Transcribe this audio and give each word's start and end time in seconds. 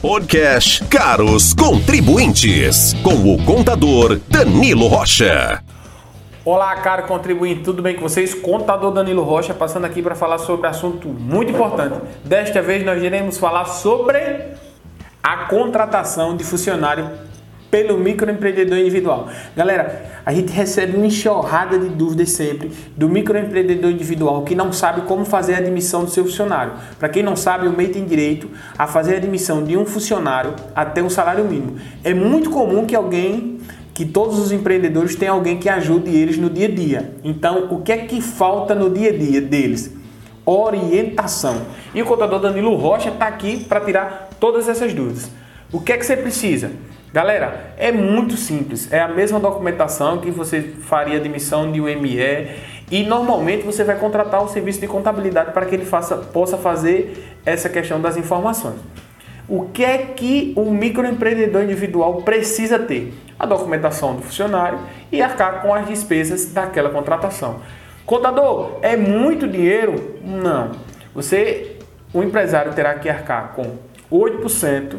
Podcast 0.00 0.84
Caros 0.84 1.52
Contribuintes, 1.52 2.94
com 3.02 3.34
o 3.34 3.44
contador 3.44 4.20
Danilo 4.28 4.86
Rocha. 4.86 5.60
Olá, 6.44 6.76
caro 6.76 7.02
contribuinte, 7.08 7.64
tudo 7.64 7.82
bem 7.82 7.96
com 7.96 8.02
vocês? 8.02 8.32
Contador 8.32 8.92
Danilo 8.92 9.24
Rocha 9.24 9.52
passando 9.52 9.86
aqui 9.86 10.00
para 10.00 10.14
falar 10.14 10.38
sobre 10.38 10.68
assunto 10.68 11.08
muito 11.08 11.50
importante. 11.50 11.96
Desta 12.24 12.62
vez 12.62 12.86
nós 12.86 13.02
iremos 13.02 13.38
falar 13.38 13.64
sobre 13.64 14.20
a 15.20 15.36
contratação 15.46 16.36
de 16.36 16.44
funcionário 16.44 17.10
pelo 17.70 17.98
microempreendedor 17.98 18.78
individual. 18.78 19.28
Galera, 19.56 20.20
a 20.24 20.32
gente 20.32 20.52
recebe 20.52 20.96
uma 20.96 21.06
enxurrada 21.06 21.78
de 21.78 21.88
dúvidas 21.88 22.30
sempre 22.30 22.70
do 22.96 23.08
microempreendedor 23.08 23.90
individual 23.90 24.42
que 24.42 24.54
não 24.54 24.72
sabe 24.72 25.02
como 25.02 25.24
fazer 25.24 25.54
a 25.54 25.58
admissão 25.58 26.04
do 26.04 26.10
seu 26.10 26.24
funcionário. 26.24 26.72
Para 26.98 27.08
quem 27.08 27.22
não 27.22 27.36
sabe, 27.36 27.68
o 27.68 27.72
MEI 27.72 27.88
tem 27.88 28.04
direito 28.04 28.48
a 28.76 28.86
fazer 28.86 29.14
a 29.14 29.16
admissão 29.18 29.62
de 29.62 29.76
um 29.76 29.84
funcionário 29.84 30.54
até 30.74 31.02
um 31.02 31.10
salário 31.10 31.44
mínimo. 31.44 31.76
É 32.02 32.14
muito 32.14 32.50
comum 32.50 32.86
que 32.86 32.96
alguém 32.96 33.58
que 33.98 34.04
todos 34.04 34.38
os 34.38 34.52
empreendedores 34.52 35.16
tenham 35.16 35.34
alguém 35.34 35.58
que 35.58 35.68
ajude 35.68 36.14
eles 36.14 36.38
no 36.38 36.48
dia 36.48 36.68
a 36.68 36.70
dia. 36.70 37.14
Então, 37.24 37.66
o 37.72 37.82
que 37.82 37.90
é 37.90 37.96
que 37.96 38.20
falta 38.20 38.72
no 38.72 38.88
dia 38.88 39.10
a 39.10 39.12
dia 39.12 39.40
deles? 39.40 39.92
Orientação. 40.46 41.62
E 41.92 42.00
o 42.00 42.06
contador 42.06 42.38
Danilo 42.38 42.76
Rocha 42.76 43.08
está 43.08 43.26
aqui 43.26 43.64
para 43.64 43.80
tirar 43.80 44.30
todas 44.38 44.68
essas 44.68 44.94
dúvidas. 44.94 45.28
O 45.72 45.80
que 45.80 45.92
é 45.92 45.98
que 45.98 46.06
você 46.06 46.16
precisa? 46.16 46.70
Galera, 47.12 47.72
é 47.78 47.90
muito 47.90 48.36
simples. 48.36 48.92
É 48.92 49.00
a 49.00 49.08
mesma 49.08 49.40
documentação 49.40 50.18
que 50.18 50.30
você 50.30 50.60
faria 50.60 51.16
admissão 51.16 51.72
de 51.72 51.80
UME 51.80 52.48
e 52.90 53.02
normalmente 53.02 53.64
você 53.64 53.82
vai 53.82 53.98
contratar 53.98 54.42
o 54.42 54.48
serviço 54.48 54.80
de 54.80 54.86
contabilidade 54.86 55.52
para 55.52 55.64
que 55.64 55.74
ele 55.74 55.86
faça, 55.86 56.16
possa 56.16 56.58
fazer 56.58 57.34
essa 57.46 57.68
questão 57.68 58.00
das 58.00 58.16
informações. 58.18 58.76
O 59.48 59.70
que 59.70 59.82
é 59.82 59.96
que 59.98 60.52
um 60.54 60.70
microempreendedor 60.70 61.62
individual 61.62 62.20
precisa 62.22 62.78
ter? 62.78 63.14
A 63.38 63.46
documentação 63.46 64.14
do 64.14 64.22
funcionário 64.22 64.78
e 65.10 65.22
arcar 65.22 65.62
com 65.62 65.72
as 65.72 65.86
despesas 65.86 66.52
daquela 66.52 66.90
contratação. 66.90 67.60
Contador, 68.04 68.78
é 68.82 68.96
muito 68.96 69.48
dinheiro? 69.48 70.16
Não. 70.22 70.72
Você, 71.14 71.76
o 72.12 72.22
empresário 72.22 72.74
terá 72.74 72.94
que 72.94 73.08
arcar 73.08 73.54
com 73.54 73.76
8% 74.12 74.96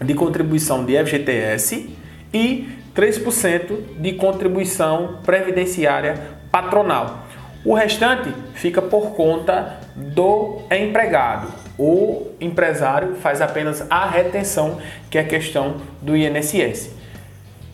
de 0.00 0.14
contribuição 0.14 0.84
de 0.84 0.96
FGTS 1.04 1.90
e 2.32 2.68
3% 2.94 3.98
de 3.98 4.12
contribuição 4.14 5.18
previdenciária 5.24 6.14
patronal. 6.50 7.26
O 7.64 7.74
restante 7.74 8.32
fica 8.54 8.80
por 8.80 9.10
conta 9.10 9.80
do 9.94 10.60
empregado. 10.70 11.48
O 11.78 12.28
empresário 12.40 13.16
faz 13.16 13.40
apenas 13.42 13.84
a 13.90 14.06
retenção, 14.06 14.78
que 15.10 15.18
é 15.18 15.24
questão 15.24 15.76
do 16.00 16.16
INSS. 16.16 16.94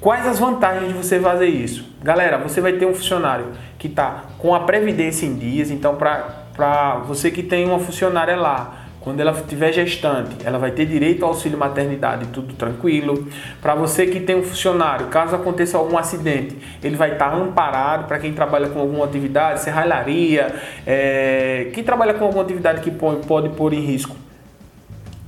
Quais 0.00 0.26
as 0.26 0.38
vantagens 0.40 0.88
de 0.88 0.94
você 0.94 1.20
fazer 1.20 1.46
isso? 1.46 1.84
Galera, 2.02 2.38
você 2.38 2.60
vai 2.60 2.72
ter 2.72 2.86
um 2.86 2.94
funcionário 2.94 3.52
que 3.78 3.86
está 3.86 4.24
com 4.38 4.52
a 4.52 4.60
previdência 4.60 5.26
em 5.26 5.36
dias, 5.36 5.70
então 5.70 5.94
para 5.94 7.04
você 7.06 7.30
que 7.30 7.42
tem 7.42 7.64
uma 7.66 7.78
funcionária 7.78 8.34
lá, 8.34 8.81
quando 9.02 9.20
ela 9.20 9.32
estiver 9.32 9.72
gestante, 9.72 10.36
ela 10.44 10.58
vai 10.58 10.70
ter 10.70 10.86
direito 10.86 11.24
ao 11.24 11.30
auxílio 11.32 11.58
maternidade, 11.58 12.26
tudo 12.28 12.54
tranquilo. 12.54 13.26
Para 13.60 13.74
você 13.74 14.06
que 14.06 14.20
tem 14.20 14.36
um 14.36 14.42
funcionário, 14.42 15.08
caso 15.08 15.34
aconteça 15.34 15.76
algum 15.76 15.98
acidente, 15.98 16.56
ele 16.82 16.96
vai 16.96 17.12
estar 17.12 17.34
amparado. 17.34 18.06
Para 18.06 18.18
quem 18.18 18.32
trabalha 18.32 18.68
com 18.68 18.78
alguma 18.78 19.04
atividade, 19.04 19.60
serralharia, 19.60 20.54
é, 20.86 21.70
quem 21.74 21.82
trabalha 21.82 22.14
com 22.14 22.24
alguma 22.24 22.42
atividade 22.42 22.80
que 22.80 22.90
pode 22.90 23.48
pôr 23.50 23.72
em 23.72 23.80
risco 23.80 24.16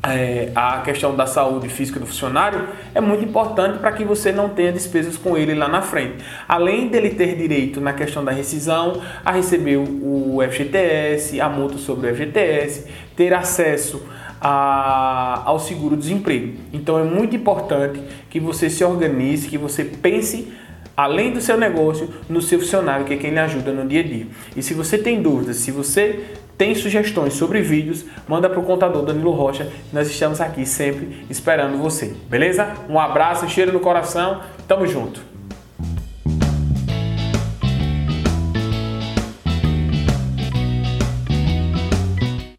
é, 0.07 0.51
a 0.55 0.81
questão 0.81 1.15
da 1.17 1.27
saúde 1.27 1.69
física 1.69 1.99
do 1.99 2.07
funcionário 2.07 2.69
é 2.95 3.01
muito 3.01 3.25
importante 3.25 3.79
para 3.79 3.93
que 3.93 4.05
você 4.05 4.33
não 4.33 4.49
tenha 4.49 4.73
despesas 4.73 5.17
com 5.17 5.37
ele 5.37 5.55
lá 5.55 5.69
na 5.69 5.81
frente. 5.81 6.17
Além 6.47 6.89
dele 6.89 7.11
ter 7.11 7.37
direito 7.37 7.81
na 7.81 7.93
questão 7.93 8.25
da 8.25 8.33
rescisão, 8.33 9.01
a 9.25 9.33
receber 9.33 9.77
o 9.77 10.39
FGTS, 10.51 11.41
a 11.41 11.49
multa 11.49 11.79
sobre 11.79 12.11
o 12.11 12.15
FGTS, 12.15 12.87
ter 13.17 13.33
acesso 13.33 14.03
a, 14.41 15.43
ao 15.47 15.59
seguro-desemprego. 15.59 16.53
Então 16.73 16.99
é 16.99 17.05
muito 17.05 17.35
importante 17.35 18.01
que 18.29 18.39
você 18.39 18.69
se 18.69 18.85
organize, 18.85 19.49
que 19.49 19.57
você 19.57 19.85
pense 19.85 20.53
além 20.97 21.33
do 21.33 21.41
seu 21.41 21.57
negócio, 21.57 22.09
no 22.29 22.41
seu 22.41 22.59
funcionário, 22.59 23.05
que 23.05 23.15
é 23.15 23.17
quem 23.17 23.31
lhe 23.31 23.39
ajuda 23.39 23.73
no 23.73 23.87
dia 23.87 24.01
a 24.01 24.05
dia. 24.05 24.27
E 24.57 24.63
se 24.63 24.75
você 24.75 24.99
tem 24.99 25.21
dúvidas, 25.21 25.57
se 25.57 25.71
você 25.71 26.25
tem 26.57 26.75
sugestões 26.75 27.35
sobre 27.35 27.61
vídeos, 27.61 28.05
manda 28.29 28.49
para 28.49 28.61
o 28.61 28.65
contador 28.65 29.05
Danilo 29.05 29.33
Rocha. 29.33 29.69
Nós 29.93 30.09
estamos 30.09 30.41
aqui 30.41 30.65
sempre 30.65 31.27
esperando 31.29 31.77
você, 31.79 32.15
beleza? 32.29 32.75
Um 32.89 32.99
abraço, 32.99 33.49
cheiro 33.49 33.73
no 33.73 33.81
coração, 33.81 34.41
tamo 34.69 34.87
junto. 34.87 35.34